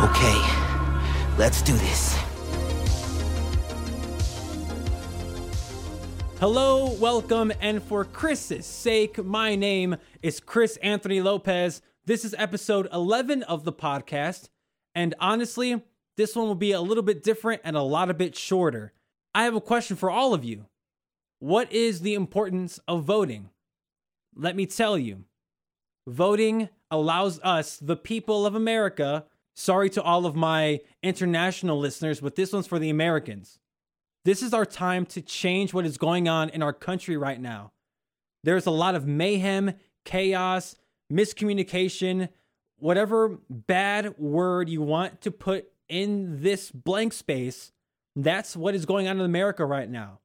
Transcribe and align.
Okay, 0.00 0.40
let's 1.36 1.60
do 1.60 1.72
this. 1.72 2.16
Hello, 6.38 6.92
welcome, 7.00 7.52
and 7.60 7.82
for 7.82 8.04
Chris's 8.04 8.64
sake, 8.64 9.18
my 9.24 9.56
name 9.56 9.96
is 10.22 10.38
Chris 10.38 10.76
Anthony 10.84 11.20
Lopez. 11.20 11.82
This 12.04 12.24
is 12.24 12.32
episode 12.38 12.86
11 12.92 13.42
of 13.42 13.64
the 13.64 13.72
podcast, 13.72 14.50
and 14.94 15.16
honestly, 15.18 15.82
this 16.16 16.36
one 16.36 16.46
will 16.46 16.54
be 16.54 16.70
a 16.70 16.80
little 16.80 17.02
bit 17.02 17.24
different 17.24 17.62
and 17.64 17.76
a 17.76 17.82
lot 17.82 18.08
a 18.08 18.14
bit 18.14 18.36
shorter. 18.36 18.92
I 19.34 19.42
have 19.42 19.56
a 19.56 19.60
question 19.60 19.96
for 19.96 20.12
all 20.12 20.32
of 20.32 20.44
you. 20.44 20.66
What 21.40 21.72
is 21.72 22.02
the 22.02 22.14
importance 22.14 22.78
of 22.86 23.02
voting? 23.02 23.50
Let 24.36 24.54
me 24.54 24.64
tell 24.64 24.96
you. 24.96 25.24
Voting 26.06 26.68
allows 26.88 27.40
us, 27.40 27.78
the 27.78 27.96
people 27.96 28.46
of 28.46 28.54
America, 28.54 29.24
sorry 29.58 29.90
to 29.90 30.00
all 30.00 30.24
of 30.24 30.36
my 30.36 30.80
international 31.02 31.78
listeners, 31.80 32.20
but 32.20 32.36
this 32.36 32.52
one's 32.52 32.68
for 32.68 32.78
the 32.78 32.90
Americans. 32.90 33.58
This 34.24 34.40
is 34.40 34.54
our 34.54 34.64
time 34.64 35.04
to 35.06 35.20
change 35.20 35.74
what 35.74 35.84
is 35.84 35.98
going 35.98 36.28
on 36.28 36.48
in 36.50 36.62
our 36.62 36.72
country 36.72 37.16
right 37.16 37.40
now. 37.40 37.72
There's 38.44 38.66
a 38.66 38.70
lot 38.70 38.94
of 38.94 39.06
mayhem, 39.06 39.74
chaos, 40.04 40.76
miscommunication, 41.12 42.28
whatever 42.78 43.38
bad 43.50 44.16
word 44.16 44.68
you 44.68 44.80
want 44.80 45.20
to 45.22 45.32
put 45.32 45.68
in 45.88 46.40
this 46.40 46.70
blank 46.70 47.12
space. 47.12 47.72
That's 48.14 48.54
what 48.54 48.76
is 48.76 48.86
going 48.86 49.08
on 49.08 49.18
in 49.18 49.24
America 49.24 49.66
right 49.66 49.90
now. 49.90 50.20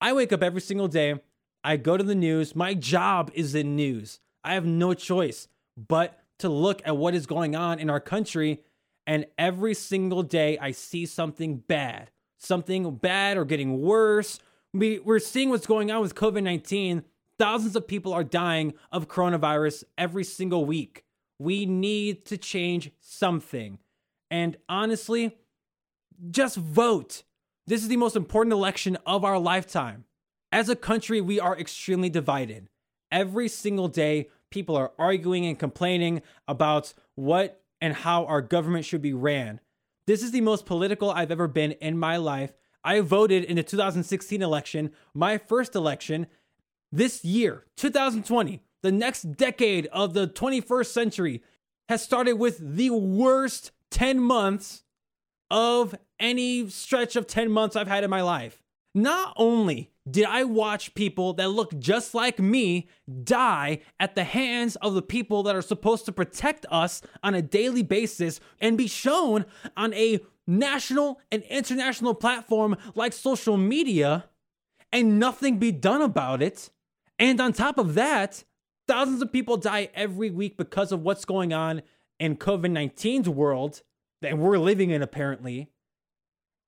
I 0.00 0.12
wake 0.12 0.32
up 0.32 0.44
every 0.44 0.60
single 0.60 0.88
day. 0.88 1.20
I 1.64 1.76
go 1.76 1.96
to 1.96 2.04
the 2.04 2.14
news. 2.14 2.54
My 2.54 2.74
job 2.74 3.32
is 3.34 3.56
in 3.56 3.74
news. 3.74 4.20
I 4.44 4.54
have 4.54 4.64
no 4.64 4.94
choice 4.94 5.48
but 5.76 6.20
to 6.38 6.48
look 6.48 6.82
at 6.84 6.96
what 6.96 7.14
is 7.14 7.26
going 7.26 7.56
on 7.56 7.78
in 7.78 7.90
our 7.90 8.00
country. 8.00 8.62
And 9.06 9.26
every 9.38 9.74
single 9.74 10.22
day, 10.22 10.58
I 10.58 10.72
see 10.72 11.06
something 11.06 11.58
bad, 11.58 12.10
something 12.38 12.96
bad 12.96 13.36
or 13.36 13.44
getting 13.44 13.80
worse. 13.80 14.38
We, 14.72 14.98
we're 14.98 15.18
seeing 15.18 15.50
what's 15.50 15.66
going 15.66 15.90
on 15.90 16.00
with 16.00 16.14
COVID 16.14 16.42
19. 16.42 17.04
Thousands 17.38 17.76
of 17.76 17.86
people 17.86 18.12
are 18.12 18.24
dying 18.24 18.74
of 18.90 19.08
coronavirus 19.08 19.84
every 19.96 20.24
single 20.24 20.64
week. 20.64 21.04
We 21.38 21.66
need 21.66 22.24
to 22.26 22.36
change 22.36 22.90
something. 23.00 23.78
And 24.30 24.56
honestly, 24.68 25.36
just 26.30 26.56
vote. 26.56 27.22
This 27.66 27.82
is 27.82 27.88
the 27.88 27.96
most 27.96 28.16
important 28.16 28.52
election 28.52 28.98
of 29.06 29.24
our 29.24 29.38
lifetime. 29.38 30.04
As 30.50 30.68
a 30.68 30.76
country, 30.76 31.20
we 31.20 31.38
are 31.38 31.58
extremely 31.58 32.10
divided. 32.10 32.68
Every 33.12 33.48
single 33.48 33.88
day, 33.88 34.28
people 34.50 34.76
are 34.76 34.92
arguing 34.98 35.46
and 35.46 35.58
complaining 35.58 36.22
about 36.46 36.94
what 37.14 37.62
and 37.80 37.94
how 37.94 38.24
our 38.26 38.42
government 38.42 38.84
should 38.84 39.02
be 39.02 39.12
ran. 39.12 39.60
This 40.06 40.22
is 40.22 40.30
the 40.30 40.40
most 40.40 40.66
political 40.66 41.10
I've 41.10 41.30
ever 41.30 41.48
been 41.48 41.72
in 41.72 41.98
my 41.98 42.16
life. 42.16 42.52
I 42.82 43.00
voted 43.00 43.44
in 43.44 43.56
the 43.56 43.62
2016 43.62 44.40
election, 44.42 44.90
my 45.14 45.38
first 45.38 45.74
election. 45.74 46.26
This 46.90 47.24
year, 47.24 47.66
2020, 47.76 48.62
the 48.82 48.92
next 48.92 49.36
decade 49.36 49.86
of 49.88 50.14
the 50.14 50.26
21st 50.26 50.86
century, 50.86 51.42
has 51.88 52.02
started 52.02 52.34
with 52.34 52.76
the 52.76 52.90
worst 52.90 53.72
10 53.90 54.18
months 54.18 54.84
of 55.50 55.94
any 56.18 56.68
stretch 56.68 57.16
of 57.16 57.26
10 57.26 57.50
months 57.50 57.76
I've 57.76 57.88
had 57.88 58.04
in 58.04 58.10
my 58.10 58.22
life. 58.22 58.62
Not 58.94 59.34
only 59.36 59.90
did 60.10 60.24
I 60.24 60.44
watch 60.44 60.94
people 60.94 61.34
that 61.34 61.50
look 61.50 61.78
just 61.78 62.14
like 62.14 62.38
me 62.38 62.88
die 63.22 63.80
at 64.00 64.14
the 64.14 64.24
hands 64.24 64.76
of 64.76 64.94
the 64.94 65.02
people 65.02 65.42
that 65.44 65.54
are 65.54 65.62
supposed 65.62 66.06
to 66.06 66.12
protect 66.12 66.64
us 66.70 67.02
on 67.22 67.34
a 67.34 67.42
daily 67.42 67.82
basis 67.82 68.40
and 68.60 68.78
be 68.78 68.88
shown 68.88 69.44
on 69.76 69.92
a 69.94 70.20
national 70.46 71.20
and 71.30 71.42
international 71.44 72.14
platform 72.14 72.76
like 72.94 73.12
social 73.12 73.56
media 73.56 74.24
and 74.92 75.18
nothing 75.18 75.58
be 75.58 75.70
done 75.70 76.00
about 76.00 76.42
it. 76.42 76.70
And 77.18 77.40
on 77.40 77.52
top 77.52 77.78
of 77.78 77.94
that, 77.94 78.44
thousands 78.86 79.20
of 79.20 79.32
people 79.32 79.56
die 79.58 79.90
every 79.94 80.30
week 80.30 80.56
because 80.56 80.92
of 80.92 81.02
what's 81.02 81.24
going 81.24 81.52
on 81.52 81.82
in 82.18 82.36
COVID 82.36 82.70
19's 82.70 83.28
world 83.28 83.82
that 84.22 84.38
we're 84.38 84.58
living 84.58 84.90
in, 84.90 85.02
apparently. 85.02 85.68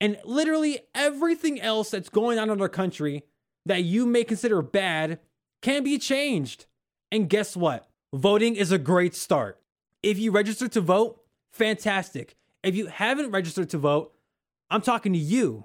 And 0.00 0.18
literally 0.24 0.80
everything 0.94 1.60
else 1.60 1.90
that's 1.90 2.08
going 2.08 2.38
on 2.38 2.50
in 2.50 2.60
our 2.60 2.68
country 2.68 3.24
that 3.66 3.82
you 3.82 4.06
may 4.06 4.24
consider 4.24 4.62
bad 4.62 5.18
can 5.60 5.84
be 5.84 5.98
changed. 5.98 6.66
And 7.12 7.28
guess 7.28 7.56
what? 7.56 7.88
Voting 8.12 8.56
is 8.56 8.72
a 8.72 8.78
great 8.78 9.14
start. 9.14 9.60
If 10.02 10.18
you 10.18 10.30
register 10.30 10.68
to 10.68 10.80
vote, 10.80 11.22
fantastic. 11.52 12.36
If 12.62 12.74
you 12.74 12.86
haven't 12.86 13.30
registered 13.30 13.70
to 13.70 13.78
vote, 13.78 14.12
I'm 14.70 14.80
talking 14.80 15.12
to 15.12 15.18
you. 15.18 15.64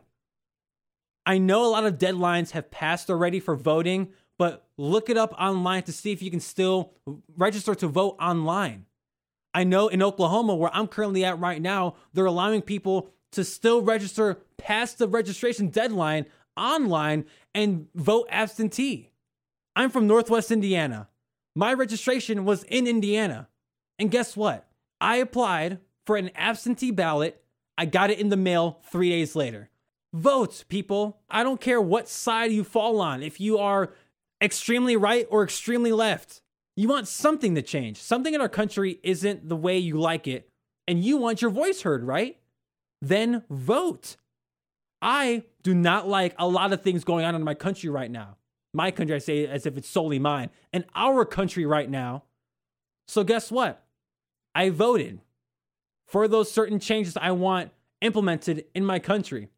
I 1.26 1.38
know 1.38 1.66
a 1.66 1.72
lot 1.72 1.86
of 1.86 1.98
deadlines 1.98 2.52
have 2.52 2.70
passed 2.70 3.10
already 3.10 3.40
for 3.40 3.56
voting, 3.56 4.10
but 4.38 4.68
look 4.78 5.10
it 5.10 5.18
up 5.18 5.34
online 5.40 5.84
to 5.84 5.94
see 5.94 6.12
if 6.12 6.22
you 6.22 6.30
can 6.30 6.40
still 6.40 6.94
register 7.38 7.74
to 7.76 7.88
vote 7.88 8.18
online. 8.20 8.86
I 9.54 9.64
know 9.64 9.88
in 9.88 10.04
Oklahoma, 10.04 10.54
where 10.56 10.70
I'm 10.74 10.88
currently 10.88 11.24
at 11.24 11.40
right 11.40 11.62
now, 11.62 11.96
they're 12.14 12.26
allowing 12.26 12.62
people 12.62 13.10
to 13.36 13.44
still 13.44 13.82
register 13.82 14.40
past 14.58 14.98
the 14.98 15.08
registration 15.08 15.70
deadline 15.70 16.26
online 16.58 17.26
and 17.54 17.88
vote 17.96 18.28
absentee. 18.30 19.12
I'm 19.76 19.90
from 19.90 20.08
Northwest 20.08 20.52
Indiana. 20.52 21.10
My 21.56 21.74
registration 21.74 22.46
was 22.46 22.64
in 22.64 22.88
Indiana. 22.88 23.48
And 24.00 24.12
guess 24.12 24.36
what? 24.36 24.68
I 25.00 25.18
applied 25.18 25.80
for 26.06 26.18
an 26.18 26.32
absentee 26.36 26.92
ballot. 26.92 27.42
I 27.78 27.86
got 27.86 28.10
it 28.10 28.20
in 28.20 28.30
the 28.30 28.38
mail 28.38 28.80
three 28.90 29.10
days 29.10 29.36
later. 29.36 29.70
Vote, 30.14 30.64
people. 30.70 31.20
I 31.30 31.44
don't 31.44 31.60
care 31.60 31.82
what 31.82 32.08
side 32.08 32.52
you 32.52 32.64
fall 32.64 33.02
on, 33.02 33.22
if 33.22 33.40
you 33.40 33.58
are 33.58 33.92
extremely 34.42 34.96
right 34.96 35.28
or 35.30 35.44
extremely 35.44 35.92
left. 35.92 36.42
You 36.78 36.88
want 36.88 37.08
something 37.08 37.56
to 37.56 37.62
change. 37.62 37.98
Something 37.98 38.34
in 38.34 38.42
our 38.42 38.50
country 38.50 39.00
isn't 39.04 39.48
the 39.48 39.56
way 39.56 39.78
you 39.78 40.00
like 40.00 40.28
it, 40.28 40.50
and 40.88 41.04
you 41.04 41.18
want 41.18 41.42
your 41.42 41.52
voice 41.52 41.82
heard, 41.82 42.04
right? 42.04 42.38
Then 43.02 43.44
vote. 43.50 44.16
I 45.02 45.44
do 45.64 45.74
not 45.74 46.08
like 46.08 46.34
a 46.38 46.48
lot 46.48 46.74
of 46.74 46.82
things 46.82 47.04
going 47.04 47.26
on 47.26 47.36
in 47.36 47.44
my 47.44 47.54
country 47.54 47.90
right 47.90 48.10
now. 48.10 48.38
My 48.74 48.92
country, 48.92 49.16
I 49.16 49.20
say 49.20 49.48
as 49.48 49.66
if 49.66 49.78
it's 49.78 49.90
solely 49.90 50.20
mine, 50.20 50.50
and 50.74 50.86
our 50.96 51.26
country 51.26 51.66
right 51.66 51.90
now. 51.90 52.24
So, 53.08 53.24
guess 53.24 53.52
what? 53.52 53.86
I 54.54 54.70
voted 54.70 55.22
for 56.08 56.28
those 56.28 56.52
certain 56.52 56.80
changes 56.80 57.18
I 57.18 57.32
want 57.32 57.72
implemented 58.02 58.66
in 58.74 58.86
my 58.86 59.00
country. 59.00 59.50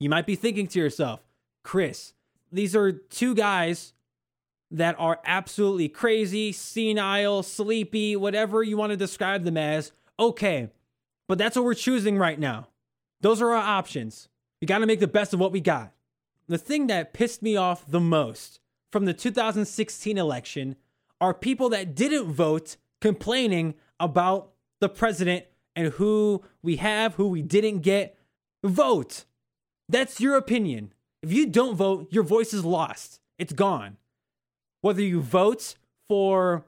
You 0.00 0.08
might 0.08 0.26
be 0.26 0.36
thinking 0.36 0.66
to 0.68 0.78
yourself, 0.78 1.20
Chris, 1.62 2.14
these 2.50 2.74
are 2.74 2.92
two 2.92 3.34
guys 3.34 3.92
that 4.70 4.96
are 4.98 5.20
absolutely 5.24 5.88
crazy, 5.88 6.50
senile, 6.50 7.42
sleepy, 7.42 8.16
whatever 8.16 8.62
you 8.62 8.76
want 8.76 8.90
to 8.90 8.96
describe 8.96 9.44
them 9.44 9.56
as. 9.56 9.92
Okay, 10.18 10.70
but 11.28 11.38
that's 11.38 11.56
what 11.56 11.64
we're 11.64 11.74
choosing 11.74 12.18
right 12.18 12.38
now. 12.38 12.68
Those 13.20 13.40
are 13.40 13.50
our 13.50 13.56
options. 13.56 14.28
We 14.60 14.66
got 14.66 14.78
to 14.78 14.86
make 14.86 15.00
the 15.00 15.08
best 15.08 15.32
of 15.32 15.40
what 15.40 15.52
we 15.52 15.60
got. 15.60 15.92
The 16.48 16.58
thing 16.58 16.88
that 16.88 17.14
pissed 17.14 17.42
me 17.42 17.56
off 17.56 17.86
the 17.88 18.00
most 18.00 18.60
from 18.90 19.04
the 19.04 19.14
2016 19.14 20.18
election 20.18 20.76
are 21.20 21.32
people 21.32 21.68
that 21.70 21.94
didn't 21.94 22.32
vote 22.32 22.76
complaining 23.00 23.74
about 24.00 24.52
the 24.80 24.88
president 24.88 25.46
and 25.74 25.92
who 25.94 26.42
we 26.62 26.76
have, 26.76 27.14
who 27.14 27.28
we 27.28 27.42
didn't 27.42 27.80
get. 27.80 28.18
Vote. 28.64 29.24
That's 29.88 30.20
your 30.20 30.36
opinion. 30.36 30.92
If 31.22 31.32
you 31.32 31.46
don't 31.46 31.76
vote, 31.76 32.08
your 32.10 32.24
voice 32.24 32.52
is 32.52 32.64
lost. 32.64 33.20
It's 33.38 33.52
gone. 33.52 33.96
Whether 34.80 35.02
you 35.02 35.20
vote 35.20 35.76
for 36.08 36.64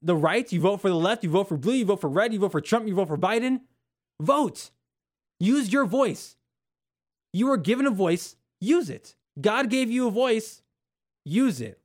the 0.00 0.16
right, 0.16 0.50
you 0.50 0.60
vote 0.60 0.80
for 0.80 0.88
the 0.88 0.96
left, 0.96 1.22
you 1.22 1.30
vote 1.30 1.48
for 1.48 1.56
blue, 1.56 1.74
you 1.74 1.84
vote 1.84 2.00
for 2.00 2.08
red, 2.08 2.32
you 2.32 2.38
vote 2.38 2.52
for 2.52 2.60
Trump, 2.60 2.88
you 2.88 2.94
vote 2.94 3.08
for 3.08 3.18
Biden, 3.18 3.60
vote. 4.20 4.70
Use 5.40 5.72
your 5.72 5.84
voice. 5.84 6.36
You 7.32 7.46
were 7.46 7.56
given 7.56 7.86
a 7.86 7.90
voice, 7.90 8.36
use 8.60 8.90
it. 8.90 9.14
God 9.40 9.70
gave 9.70 9.90
you 9.90 10.08
a 10.08 10.10
voice, 10.10 10.62
use 11.24 11.60
it. 11.60 11.80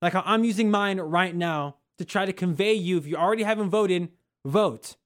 Like 0.00 0.12
how 0.12 0.22
I'm 0.24 0.44
using 0.44 0.70
mine 0.70 1.00
right 1.00 1.34
now 1.34 1.76
to 1.98 2.04
try 2.04 2.26
to 2.26 2.32
convey 2.32 2.74
you 2.74 2.98
if 2.98 3.06
you 3.06 3.16
already 3.16 3.42
haven't 3.42 3.70
voted, 3.70 4.08
vote. 4.44 4.96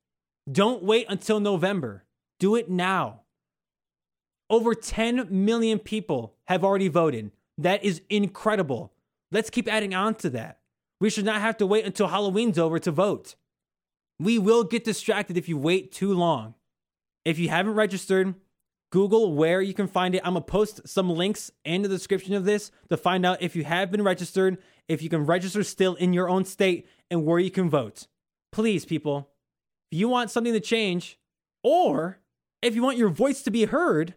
Don't 0.50 0.82
wait 0.82 1.06
until 1.08 1.40
November. 1.40 2.04
Do 2.38 2.54
it 2.54 2.70
now. 2.70 3.22
Over 4.48 4.74
10 4.74 5.28
million 5.30 5.78
people 5.78 6.34
have 6.44 6.62
already 6.62 6.88
voted. 6.88 7.30
That 7.58 7.84
is 7.84 8.02
incredible. 8.08 8.92
Let's 9.32 9.50
keep 9.50 9.68
adding 9.68 9.94
on 9.94 10.14
to 10.16 10.30
that. 10.30 10.60
We 11.00 11.10
should 11.10 11.24
not 11.24 11.40
have 11.40 11.56
to 11.58 11.66
wait 11.66 11.84
until 11.84 12.08
Halloween's 12.08 12.58
over 12.58 12.78
to 12.78 12.90
vote. 12.90 13.34
We 14.18 14.38
will 14.38 14.64
get 14.64 14.84
distracted 14.84 15.36
if 15.36 15.48
you 15.48 15.58
wait 15.58 15.92
too 15.92 16.14
long. 16.14 16.54
If 17.26 17.40
you 17.40 17.48
haven't 17.48 17.74
registered, 17.74 18.36
Google 18.92 19.34
where 19.34 19.60
you 19.60 19.74
can 19.74 19.88
find 19.88 20.14
it. 20.14 20.22
I'm 20.24 20.34
going 20.34 20.44
to 20.44 20.50
post 20.50 20.88
some 20.88 21.10
links 21.10 21.50
in 21.64 21.82
the 21.82 21.88
description 21.88 22.34
of 22.34 22.44
this 22.44 22.70
to 22.88 22.96
find 22.96 23.26
out 23.26 23.42
if 23.42 23.56
you 23.56 23.64
have 23.64 23.90
been 23.90 24.02
registered, 24.02 24.58
if 24.86 25.02
you 25.02 25.08
can 25.08 25.26
register 25.26 25.64
still 25.64 25.96
in 25.96 26.12
your 26.12 26.28
own 26.28 26.44
state, 26.44 26.86
and 27.10 27.26
where 27.26 27.40
you 27.40 27.50
can 27.50 27.68
vote. 27.68 28.06
Please, 28.52 28.84
people, 28.84 29.28
if 29.90 29.98
you 29.98 30.08
want 30.08 30.30
something 30.30 30.52
to 30.52 30.60
change, 30.60 31.18
or 31.64 32.20
If 32.62 32.74
you 32.74 32.82
want 32.82 32.98
your 32.98 33.10
voice 33.10 33.42
to 33.42 33.50
be 33.50 33.64
heard, 33.64 34.14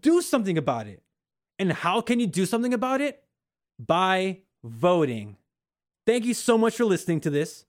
do 0.00 0.22
something 0.22 0.58
about 0.58 0.86
it. 0.86 1.02
And 1.58 1.72
how 1.72 2.00
can 2.00 2.20
you 2.20 2.26
do 2.26 2.46
something 2.46 2.74
about 2.74 3.00
it? 3.00 3.22
By 3.78 4.42
voting. 4.62 5.36
Thank 6.06 6.24
you 6.24 6.34
so 6.34 6.56
much 6.56 6.76
for 6.76 6.84
listening 6.84 7.20
to 7.22 7.30
this. 7.30 7.64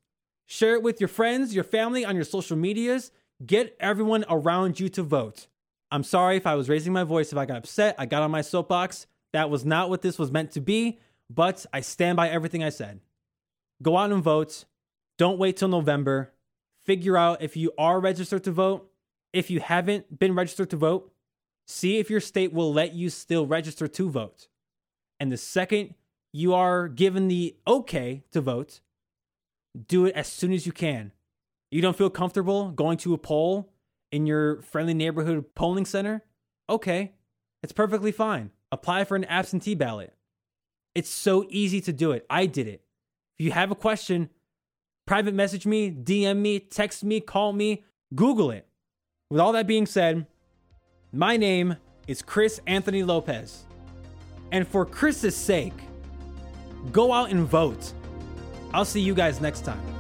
Share 0.46 0.76
it 0.76 0.84
with 0.84 1.00
your 1.00 1.08
friends, 1.08 1.56
your 1.56 1.64
family, 1.64 2.04
on 2.04 2.16
your 2.16 2.26
social 2.26 2.58
medias. 2.58 3.12
Get 3.46 3.76
everyone 3.80 4.26
around 4.30 4.80
you 4.80 4.90
to 4.90 5.04
vote. 5.04 5.48
I'm 5.92 6.04
sorry 6.04 6.38
if 6.38 6.48
I 6.48 6.56
was 6.56 6.70
raising 6.70 6.94
my 6.94 7.04
voice, 7.04 7.32
if 7.32 7.38
I 7.38 7.46
got 7.46 7.58
upset, 7.58 7.96
I 7.98 8.06
got 8.06 8.24
on 8.24 8.32
my 8.32 8.42
soapbox. 8.42 9.08
That 9.34 9.50
was 9.50 9.66
not 9.66 9.90
what 9.90 10.02
this 10.02 10.20
was 10.20 10.32
meant 10.32 10.52
to 10.52 10.62
be, 10.62 11.00
but 11.30 11.66
I 11.74 11.82
stand 11.82 12.18
by 12.18 12.30
everything 12.30 12.64
I 12.64 12.70
said. 12.70 13.00
Go 13.82 13.98
out 13.98 14.12
and 14.12 14.24
vote. 14.24 14.66
Don't 15.18 15.40
wait 15.40 15.58
till 15.58 15.68
November. 15.68 16.34
Figure 16.86 17.18
out 17.18 17.42
if 17.42 17.58
you 17.58 17.72
are 17.78 18.00
registered 18.00 18.44
to 18.46 18.52
vote. 18.52 18.92
If 19.34 19.50
you 19.50 19.60
haven't 19.60 20.20
been 20.20 20.36
registered 20.36 20.70
to 20.72 20.78
vote, 20.78 21.14
see 21.68 22.00
if 22.00 22.10
your 22.10 22.20
state 22.20 22.54
will 22.54 22.74
let 22.74 22.94
you 22.94 23.10
still 23.10 23.48
register 23.48 23.88
to 23.88 24.10
vote. 24.10 24.48
And 25.20 25.32
the 25.32 25.38
second 25.38 25.96
you 26.34 26.54
are 26.54 26.88
given 26.88 27.28
the 27.28 27.56
okay 27.68 28.24
to 28.32 28.42
vote, 28.42 28.82
do 29.88 30.06
it 30.06 30.16
as 30.16 30.28
soon 30.28 30.54
as 30.54 30.66
you 30.66 30.72
can. 30.72 31.12
You 31.72 31.82
don't 31.82 31.98
feel 31.98 32.10
comfortable 32.10 32.70
going 32.72 32.98
to 33.00 33.14
a 33.14 33.18
poll 33.18 33.72
in 34.12 34.28
your 34.28 34.62
friendly 34.62 34.94
neighborhood 34.94 35.56
polling 35.56 35.86
center? 35.86 36.24
Okay, 36.70 37.14
it's 37.64 37.72
perfectly 37.72 38.12
fine. 38.12 38.52
Apply 38.74 39.06
for 39.06 39.16
an 39.16 39.26
absentee 39.26 39.76
ballot. 39.76 40.14
It's 40.94 41.10
so 41.10 41.46
easy 41.50 41.80
to 41.82 41.94
do 41.94 42.12
it. 42.12 42.26
I 42.30 42.46
did 42.46 42.68
it. 42.68 42.84
If 43.40 43.46
you 43.46 43.52
have 43.52 43.72
a 43.72 43.76
question, 43.76 44.30
private 45.08 45.34
message 45.34 45.66
me, 45.66 45.90
DM 45.90 46.38
me, 46.38 46.60
text 46.60 47.06
me, 47.06 47.22
call 47.22 47.54
me, 47.54 47.84
Google 48.14 48.52
it. 48.52 48.68
With 49.30 49.40
all 49.40 49.54
that 49.54 49.66
being 49.66 49.86
said, 49.86 50.28
my 51.14 51.38
name 51.38 51.78
is 52.08 52.22
Chris 52.22 52.60
Anthony 52.68 53.04
Lopez. 53.04 53.64
And 54.52 54.68
for 54.68 54.86
Chris's 54.86 55.36
sake, 55.36 55.74
go 56.92 57.14
out 57.14 57.32
and 57.32 57.48
vote. 57.48 57.94
I'll 58.74 58.86
see 58.86 59.00
you 59.00 59.14
guys 59.14 59.40
next 59.40 59.64
time. 59.64 59.91